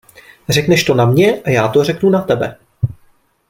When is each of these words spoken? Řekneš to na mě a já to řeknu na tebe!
Řekneš 0.49 0.83
to 0.83 0.93
na 0.93 1.05
mě 1.05 1.41
a 1.45 1.49
já 1.49 1.67
to 1.67 1.83
řeknu 1.83 2.09
na 2.09 2.21
tebe! 2.21 2.57